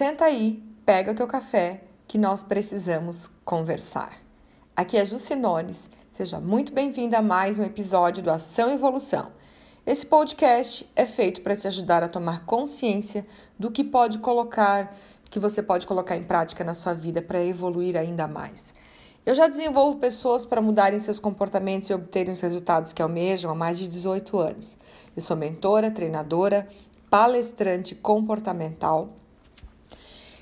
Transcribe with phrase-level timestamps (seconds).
[0.00, 4.14] Senta aí, pega o teu café, que nós precisamos conversar.
[4.74, 9.30] Aqui é Jucinones, seja muito bem-vinda a mais um episódio do Ação e Evolução.
[9.84, 13.26] Esse podcast é feito para te ajudar a tomar consciência
[13.58, 14.96] do que pode colocar,
[15.28, 18.74] que você pode colocar em prática na sua vida para evoluir ainda mais.
[19.26, 23.54] Eu já desenvolvo pessoas para mudarem seus comportamentos e obterem os resultados que almejam há
[23.54, 24.78] mais de 18 anos.
[25.14, 26.66] Eu sou mentora, treinadora,
[27.10, 29.10] palestrante comportamental.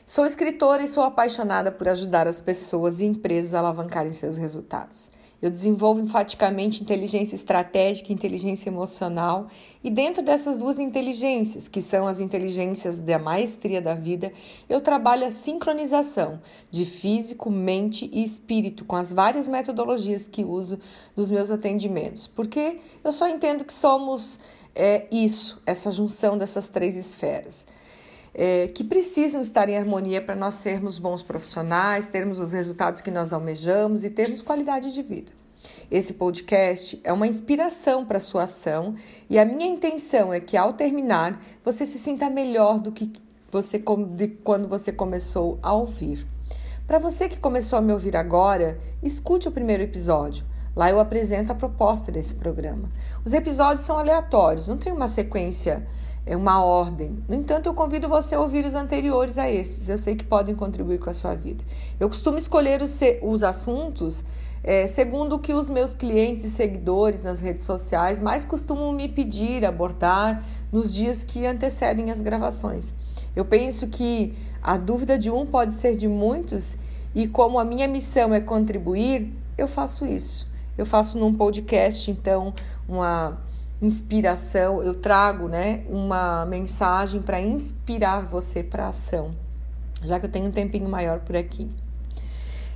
[0.09, 5.11] Sou escritora e sou apaixonada por ajudar as pessoas e empresas a alavancarem seus resultados.
[5.43, 9.49] Eu desenvolvo enfaticamente inteligência estratégica e inteligência emocional,
[9.85, 14.33] e dentro dessas duas inteligências, que são as inteligências da maestria da vida,
[14.67, 16.41] eu trabalho a sincronização
[16.71, 20.79] de físico, mente e espírito com as várias metodologias que uso
[21.15, 24.41] nos meus atendimentos, porque eu só entendo que somos
[24.75, 27.67] é, isso, essa junção dessas três esferas
[28.35, 33.11] é, que precisam estar em harmonia para nós sermos bons profissionais, termos os resultados que
[33.11, 35.33] nós almejamos e termos qualidade de vida.
[35.91, 38.95] Esse podcast é uma inspiração para a sua ação
[39.29, 43.11] e a minha intenção é que ao terminar você se sinta melhor do que
[43.51, 43.83] você
[44.15, 46.27] de quando você começou a ouvir.
[46.87, 50.45] Para você que começou a me ouvir agora, escute o primeiro episódio.
[50.77, 52.91] Lá eu apresento a proposta desse programa.
[53.25, 55.87] Os episódios são aleatórios, não tem uma sequência
[56.27, 57.23] uma ordem.
[57.29, 59.89] No entanto, eu convido você a ouvir os anteriores a esses.
[59.89, 61.65] Eu sei que podem contribuir com a sua vida.
[61.99, 64.25] Eu costumo escolher os, os assuntos
[64.63, 69.09] é, segundo o que os meus clientes e seguidores nas redes sociais mais costumam me
[69.09, 72.95] pedir abordar nos dias que antecedem as gravações.
[73.35, 76.77] Eu penso que a dúvida de um pode ser de muitos
[77.15, 80.47] e como a minha missão é contribuir, eu faço isso.
[80.77, 82.55] Eu faço num podcast, então,
[82.89, 83.41] uma
[83.81, 89.35] inspiração, eu trago, né, uma mensagem para inspirar você para ação,
[90.03, 91.71] já que eu tenho um tempinho maior por aqui.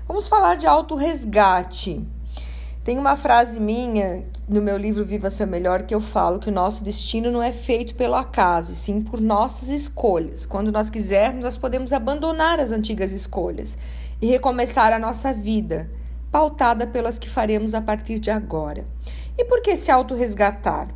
[0.06, 2.04] Vamos falar de autorresgate.
[2.84, 6.52] Tem uma frase minha no meu livro Viva Seu Melhor que eu falo que o
[6.52, 10.44] nosso destino não é feito pelo acaso, e sim por nossas escolhas.
[10.44, 13.78] Quando nós quisermos, nós podemos abandonar as antigas escolhas
[14.20, 15.88] e recomeçar a nossa vida,
[16.32, 18.84] pautada pelas que faremos a partir de agora.
[19.36, 20.88] E por que se autorresgatar?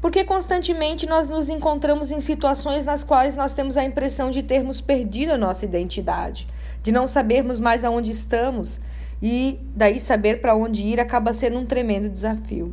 [0.00, 4.80] Porque constantemente nós nos encontramos em situações nas quais nós temos a impressão de termos
[4.80, 6.46] perdido a nossa identidade,
[6.82, 8.80] de não sabermos mais aonde estamos
[9.20, 12.72] e daí saber para onde ir acaba sendo um tremendo desafio.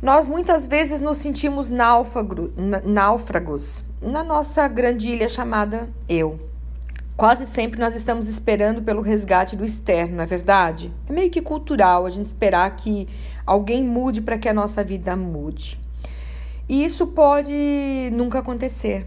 [0.00, 6.53] Nós muitas vezes nos sentimos náufragos na nossa grande ilha chamada eu.
[7.16, 10.92] Quase sempre nós estamos esperando pelo resgate do externo, não é verdade?
[11.08, 13.06] É meio que cultural a gente esperar que
[13.46, 15.80] alguém mude para que a nossa vida mude.
[16.68, 19.06] E isso pode nunca acontecer.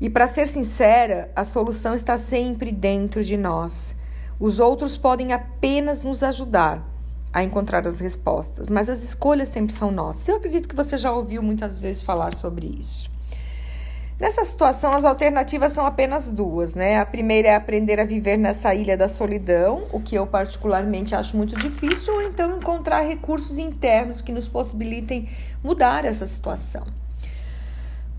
[0.00, 3.94] E para ser sincera, a solução está sempre dentro de nós.
[4.40, 6.84] Os outros podem apenas nos ajudar
[7.32, 10.26] a encontrar as respostas, mas as escolhas sempre são nossas.
[10.26, 13.13] Eu acredito que você já ouviu muitas vezes falar sobre isso.
[14.18, 16.98] Nessa situação, as alternativas são apenas duas, né?
[17.00, 21.36] A primeira é aprender a viver nessa ilha da solidão, o que eu particularmente acho
[21.36, 25.28] muito difícil, ou então encontrar recursos internos que nos possibilitem
[25.64, 26.86] mudar essa situação.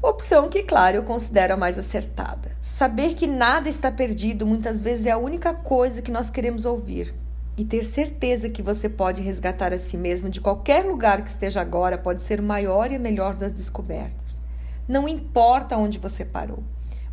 [0.01, 2.51] Opção que, claro, eu considero a mais acertada.
[2.59, 7.15] Saber que nada está perdido muitas vezes é a única coisa que nós queremos ouvir.
[7.57, 11.61] E ter certeza que você pode resgatar a si mesmo de qualquer lugar que esteja
[11.61, 14.44] agora pode ser o maior e melhor das descobertas.
[14.87, 16.63] Não importa onde você parou.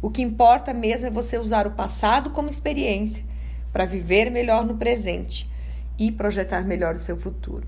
[0.00, 3.24] O que importa mesmo é você usar o passado como experiência
[3.72, 5.50] para viver melhor no presente
[5.98, 7.66] e projetar melhor o seu futuro.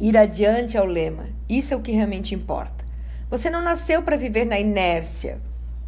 [0.00, 1.28] Ir adiante é o lema.
[1.48, 2.84] Isso é o que realmente importa.
[3.28, 5.40] Você não nasceu para viver na inércia,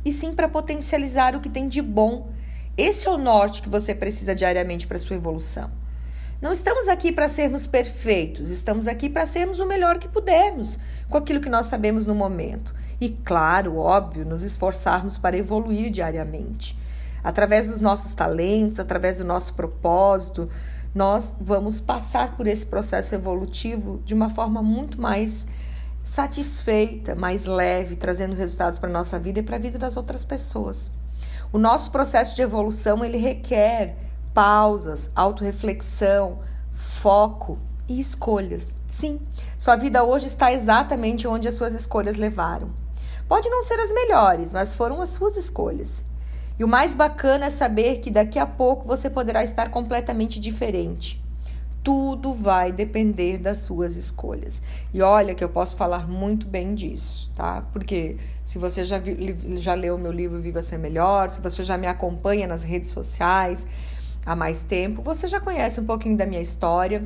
[0.05, 2.31] e sim para potencializar o que tem de bom.
[2.77, 5.71] Esse é o norte que você precisa diariamente para sua evolução.
[6.41, 11.17] Não estamos aqui para sermos perfeitos, estamos aqui para sermos o melhor que pudermos com
[11.17, 16.79] aquilo que nós sabemos no momento e, claro, óbvio, nos esforçarmos para evoluir diariamente.
[17.25, 20.49] Através dos nossos talentos, através do nosso propósito,
[20.95, 25.49] nós vamos passar por esse processo evolutivo de uma forma muito mais
[26.05, 30.25] satisfeita, mais leve, trazendo resultados para a nossa vida e para a vida das outras
[30.25, 30.89] pessoas.
[31.53, 33.97] O nosso processo de evolução ele requer
[34.33, 36.39] pausas, autorreflexão,
[36.73, 37.59] foco
[37.89, 38.77] e escolhas.
[38.89, 39.21] Sim,
[39.59, 42.82] sua vida hoje está exatamente onde as suas escolhas levaram.
[43.33, 46.05] Pode não ser as melhores, mas foram as suas escolhas.
[46.59, 51.19] E o mais bacana é saber que daqui a pouco você poderá estar completamente diferente.
[51.83, 54.61] tudo vai depender das suas escolhas.
[54.93, 57.65] E olha que eu posso falar muito bem disso, tá?
[57.73, 61.79] Porque se você já, vi, já leu meu livro Viva Ser Melhor, se você já
[61.79, 63.67] me acompanha nas redes sociais
[64.27, 67.03] há mais tempo, você já conhece um pouquinho da minha história.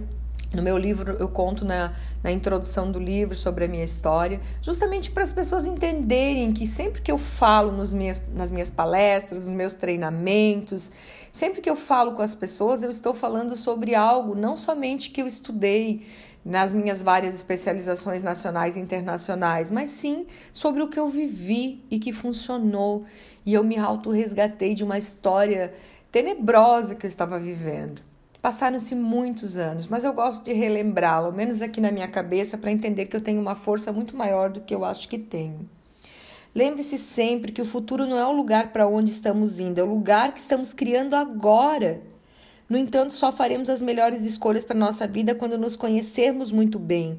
[0.56, 1.92] No meu livro, eu conto na,
[2.22, 7.02] na introdução do livro sobre a minha história, justamente para as pessoas entenderem que sempre
[7.02, 10.90] que eu falo nos minhas, nas minhas palestras, nos meus treinamentos,
[11.30, 15.20] sempre que eu falo com as pessoas, eu estou falando sobre algo não somente que
[15.20, 16.06] eu estudei
[16.42, 21.98] nas minhas várias especializações nacionais e internacionais, mas sim sobre o que eu vivi e
[21.98, 23.04] que funcionou.
[23.44, 25.74] E eu me auto-resgatei de uma história
[26.10, 28.15] tenebrosa que eu estava vivendo.
[28.46, 33.06] Passaram-se muitos anos, mas eu gosto de relembrá-lo, menos aqui na minha cabeça, para entender
[33.06, 35.68] que eu tenho uma força muito maior do que eu acho que tenho.
[36.54, 39.90] Lembre-se sempre que o futuro não é o lugar para onde estamos indo, é o
[39.90, 42.00] lugar que estamos criando agora.
[42.68, 47.18] No entanto, só faremos as melhores escolhas para nossa vida quando nos conhecermos muito bem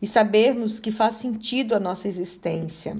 [0.00, 2.96] e sabermos que faz sentido a nossa existência.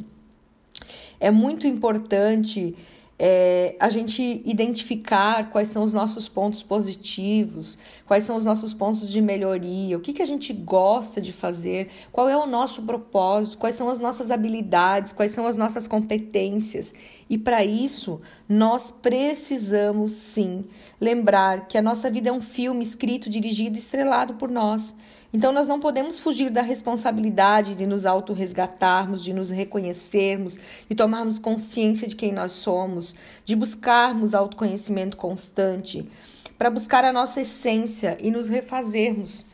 [1.20, 2.74] É muito importante
[3.18, 7.76] é, a gente identificar quais são os nossos pontos positivos,
[8.06, 11.88] quais são os nossos pontos de melhoria, o que, que a gente gosta de fazer,
[12.12, 16.94] qual é o nosso propósito, quais são as nossas habilidades, quais são as nossas competências.
[17.28, 20.64] E para isso, nós precisamos sim
[21.00, 24.94] lembrar que a nossa vida é um filme escrito, dirigido e estrelado por nós.
[25.30, 30.56] Então, nós não podemos fugir da responsabilidade de nos autorresgatarmos, de nos reconhecermos,
[30.88, 33.14] de tomarmos consciência de quem nós somos,
[33.44, 36.10] de buscarmos autoconhecimento constante,
[36.56, 39.44] para buscar a nossa essência e nos refazermos.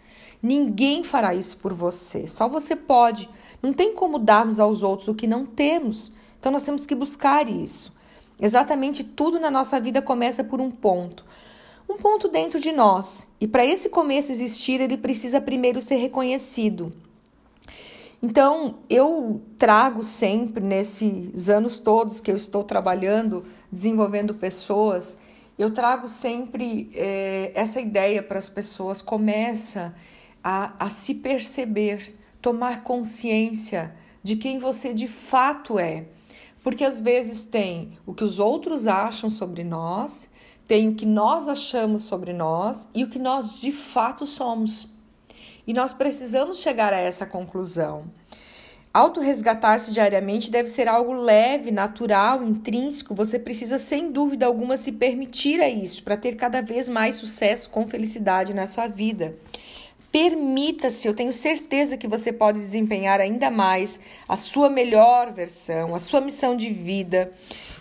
[0.40, 3.28] Ninguém fará isso por você, só você pode.
[3.60, 6.12] Não tem como darmos aos outros o que não temos.
[6.38, 7.92] Então, nós temos que buscar isso.
[8.40, 11.24] Exatamente tudo na nossa vida começa por um ponto
[11.88, 13.28] um ponto dentro de nós.
[13.40, 16.92] E para esse começo existir, ele precisa primeiro ser reconhecido.
[18.22, 25.18] Então, eu trago sempre, nesses anos todos que eu estou trabalhando, desenvolvendo pessoas,
[25.58, 29.02] eu trago sempre é, essa ideia para as pessoas.
[29.02, 29.94] Começa
[30.42, 36.06] a, a se perceber, tomar consciência de quem você de fato é.
[36.62, 40.30] Porque às vezes tem o que os outros acham sobre nós
[40.66, 44.88] tem o que nós achamos sobre nós e o que nós de fato somos.
[45.66, 48.04] E nós precisamos chegar a essa conclusão.
[48.92, 53.12] Auto-resgatar-se diariamente deve ser algo leve, natural, intrínseco.
[53.12, 57.68] Você precisa, sem dúvida alguma, se permitir a isso para ter cada vez mais sucesso
[57.70, 59.36] com felicidade na sua vida.
[60.12, 63.98] Permita-se, eu tenho certeza que você pode desempenhar ainda mais
[64.28, 67.32] a sua melhor versão, a sua missão de vida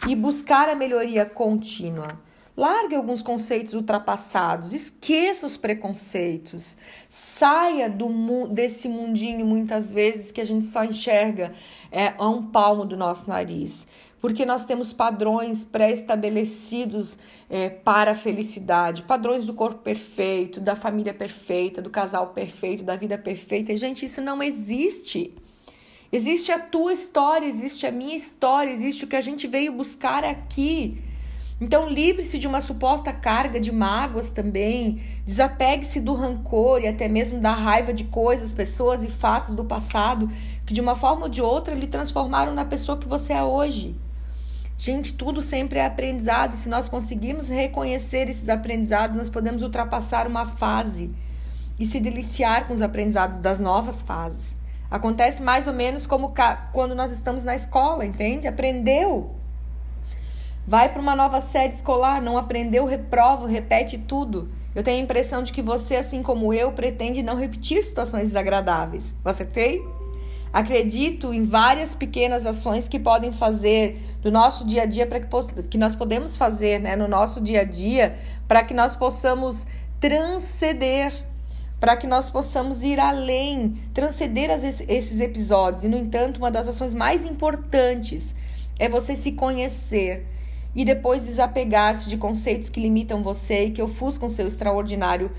[0.08, 2.20] e buscar a melhoria contínua.
[2.56, 6.78] Largue alguns conceitos ultrapassados, esqueça os preconceitos,
[7.10, 8.08] saia do
[8.48, 11.52] desse mundinho muitas vezes que a gente só enxerga
[11.92, 13.88] é, a um palmo do nosso nariz,
[14.22, 17.18] porque nós temos padrões pré-estabelecidos
[17.50, 22.96] é, para a felicidade, padrões do corpo perfeito, da família perfeita, do casal perfeito, da
[22.96, 23.74] vida perfeita.
[23.74, 25.34] E, gente, isso não existe.
[26.12, 30.24] Existe a tua história, existe a minha história, existe o que a gente veio buscar
[30.24, 31.02] aqui.
[31.62, 37.40] Então, livre-se de uma suposta carga de mágoas também, desapegue-se do rancor e até mesmo
[37.40, 40.30] da raiva de coisas, pessoas e fatos do passado
[40.66, 43.96] que de uma forma ou de outra lhe transformaram na pessoa que você é hoje.
[44.78, 50.46] Gente, tudo sempre é aprendizado se nós conseguirmos reconhecer esses aprendizados, nós podemos ultrapassar uma
[50.46, 51.12] fase
[51.80, 54.56] e se deliciar com os aprendizados das novas fases.
[54.90, 56.34] Acontece mais ou menos como
[56.72, 58.48] quando nós estamos na escola, entende?
[58.48, 59.36] Aprendeu,
[60.66, 64.50] Vai para uma nova série escolar, não aprendeu, reprova, repete tudo.
[64.74, 69.14] Eu tenho a impressão de que você, assim como eu, pretende não repetir situações desagradáveis.
[69.26, 69.82] Acertei?
[70.54, 75.64] Acredito em várias pequenas ações que podem fazer do nosso dia a dia para que,
[75.64, 78.16] que nós podemos fazer, né, no nosso dia a dia,
[78.48, 79.68] para que nós possamos
[80.00, 81.12] transcender,
[81.78, 85.84] para que nós possamos ir além, transcender as, esses episódios.
[85.84, 88.34] E no entanto, uma das ações mais importantes
[88.80, 90.26] é você se conhecer
[90.76, 95.32] e depois desapegar-se de conceitos que limitam você e que ofuscam seu extraordinário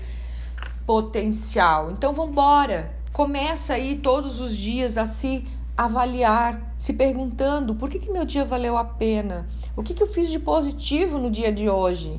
[0.85, 1.91] potencial.
[1.91, 2.93] Então vamos embora.
[3.11, 8.45] Começa aí todos os dias a se avaliar, se perguntando por que, que meu dia
[8.45, 12.15] valeu a pena, o que, que eu fiz de positivo no dia de hoje,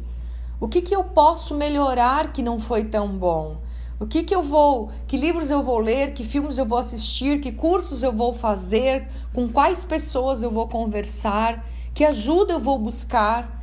[0.61, 3.59] o que, que eu posso melhorar que não foi tão bom,
[3.99, 7.41] o que, que eu vou, que livros eu vou ler, que filmes eu vou assistir,
[7.41, 11.65] que cursos eu vou fazer, com quais pessoas eu vou conversar
[11.97, 13.57] que ajuda eu vou buscar?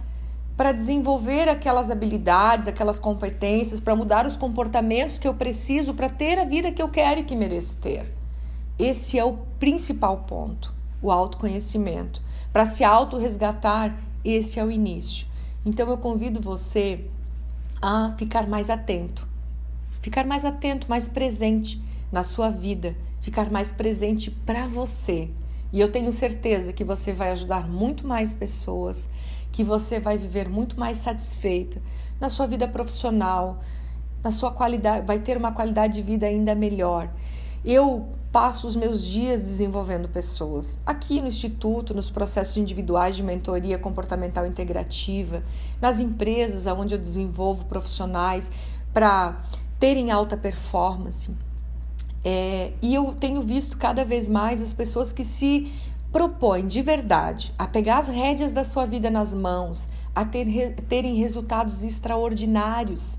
[0.55, 6.37] para desenvolver aquelas habilidades, aquelas competências, para mudar os comportamentos que eu preciso para ter
[6.37, 8.13] a vida que eu quero e que mereço ter.
[8.77, 10.71] Esse é o principal ponto,
[11.01, 12.21] o autoconhecimento.
[12.51, 15.25] Para se auto-resgatar, esse é o início.
[15.65, 17.03] Então eu convido você
[17.81, 19.27] a ficar mais atento,
[20.01, 25.31] ficar mais atento, mais presente na sua vida, ficar mais presente para você.
[25.73, 29.09] E eu tenho certeza que você vai ajudar muito mais pessoas,
[29.51, 31.81] que você vai viver muito mais satisfeita
[32.21, 33.59] na sua vida profissional,
[34.23, 37.09] na sua qualidade, vai ter uma qualidade de vida ainda melhor.
[37.65, 40.79] Eu passo os meus dias desenvolvendo pessoas.
[40.85, 45.43] Aqui no Instituto, nos processos individuais de mentoria comportamental integrativa,
[45.81, 48.51] nas empresas onde eu desenvolvo profissionais
[48.93, 49.41] para
[49.79, 51.31] terem alta performance.
[52.23, 55.71] É, e eu tenho visto cada vez mais as pessoas que se
[56.11, 61.15] propõem de verdade a pegar as rédeas da sua vida nas mãos, a ter, terem
[61.15, 63.17] resultados extraordinários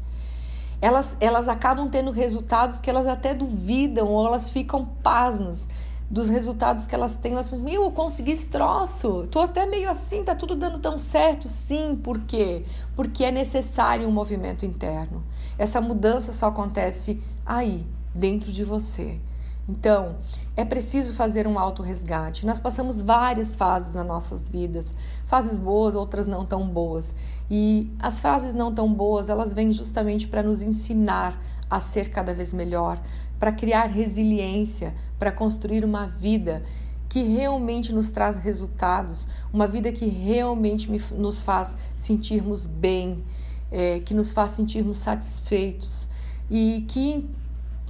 [0.84, 5.66] elas, elas acabam tendo resultados que elas até duvidam ou elas ficam pasmas
[6.10, 7.32] dos resultados que elas têm.
[7.32, 10.98] Elas pensam, meu, eu consegui esse troço, tô até meio assim, tá tudo dando tão
[10.98, 11.48] certo.
[11.48, 12.66] Sim, por quê?
[12.94, 15.24] Porque é necessário um movimento interno.
[15.56, 19.20] Essa mudança só acontece aí, dentro de você.
[19.68, 20.16] Então,
[20.56, 22.44] é preciso fazer um autorresgate.
[22.44, 24.94] Nós passamos várias fases nas nossas vidas,
[25.26, 27.14] fases boas, outras não tão boas.
[27.50, 31.40] E as fases não tão boas, elas vêm justamente para nos ensinar
[31.70, 33.00] a ser cada vez melhor,
[33.38, 36.62] para criar resiliência, para construir uma vida
[37.08, 43.24] que realmente nos traz resultados, uma vida que realmente nos faz sentirmos bem,
[43.70, 46.08] é, que nos faz sentirmos satisfeitos
[46.50, 47.28] e que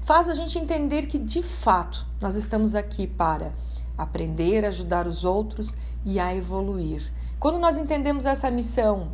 [0.04, 3.52] faz a gente entender que de fato nós estamos aqui para
[3.96, 7.10] aprender, ajudar os outros e a evoluir.
[7.40, 9.12] Quando nós entendemos essa missão,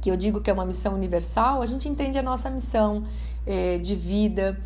[0.00, 3.04] que eu digo que é uma missão universal, a gente entende a nossa missão
[3.46, 4.60] é, de vida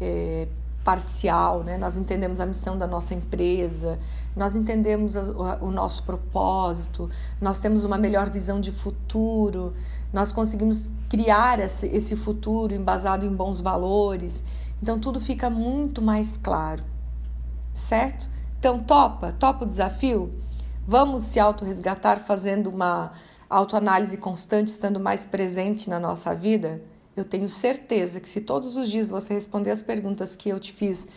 [0.00, 0.48] é,
[0.84, 1.78] parcial, né?
[1.78, 3.98] Nós entendemos a missão da nossa empresa,
[4.34, 7.10] nós entendemos a, o nosso propósito,
[7.40, 9.72] nós temos uma melhor visão de futuro,
[10.12, 14.44] nós conseguimos criar esse, esse futuro embasado em bons valores.
[14.82, 16.84] Então tudo fica muito mais claro,
[17.72, 18.28] certo?
[18.58, 20.30] Então topa, topa o desafio?
[20.86, 23.12] Vamos se autorresgatar fazendo uma
[23.48, 26.80] autoanálise constante, estando mais presente na nossa vida?
[27.16, 30.72] Eu tenho certeza que se todos os dias você responder as perguntas que eu te
[30.72, 31.08] fiz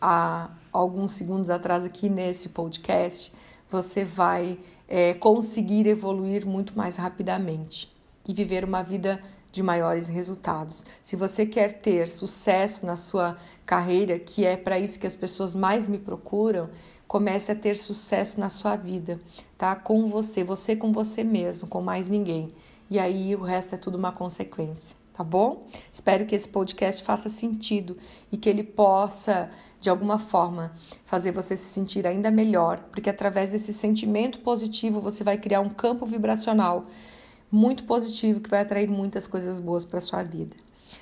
[0.00, 3.32] há alguns segundos atrás aqui nesse podcast,
[3.68, 7.92] você vai é, conseguir evoluir muito mais rapidamente
[8.26, 9.20] e viver uma vida
[9.52, 10.84] de maiores resultados.
[11.02, 15.54] Se você quer ter sucesso na sua carreira, que é para isso que as pessoas
[15.54, 16.70] mais me procuram,
[17.06, 19.20] comece a ter sucesso na sua vida,
[19.58, 19.74] tá?
[19.74, 22.48] Com você, você com você mesmo, com mais ninguém.
[22.88, 25.66] E aí o resto é tudo uma consequência, tá bom?
[25.90, 27.96] Espero que esse podcast faça sentido
[28.30, 30.72] e que ele possa, de alguma forma,
[31.04, 35.68] fazer você se sentir ainda melhor, porque através desse sentimento positivo você vai criar um
[35.68, 36.86] campo vibracional
[37.50, 40.56] muito positivo que vai atrair muitas coisas boas para sua vida.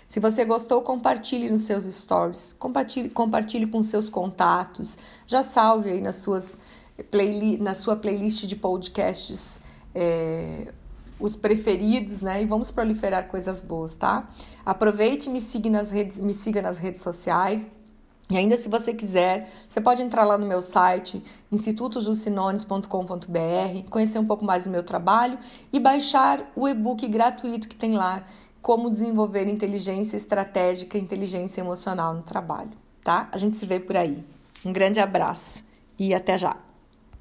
[0.07, 6.01] Se você gostou, compartilhe nos seus stories, compartilhe, compartilhe com seus contatos, já salve aí
[6.01, 6.59] nas suas
[7.11, 9.61] playlist, na sua playlist de podcasts
[9.95, 10.73] é,
[11.19, 12.43] os preferidos, né?
[12.43, 14.29] E vamos proliferar coisas boas, tá?
[14.65, 17.69] Aproveite e me siga nas redes, me siga nas redes sociais.
[18.31, 24.27] E ainda se você quiser, você pode entrar lá no meu site, institutojucinones.com.br, conhecer um
[24.27, 25.39] pouco mais do meu trabalho
[25.73, 28.27] e baixar o e-book gratuito que tem lá,
[28.61, 33.31] Como Desenvolver Inteligência Estratégica e Inteligência Emocional no Trabalho, tá?
[33.33, 34.23] A gente se vê por aí.
[34.63, 35.65] Um grande abraço
[35.99, 36.68] e até já!